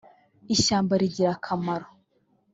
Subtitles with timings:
[0.55, 1.87] ishyamba rigira akamaro.